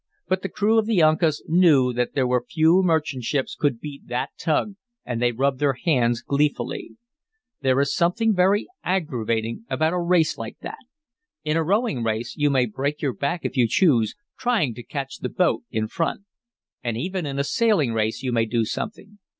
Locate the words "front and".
15.87-16.97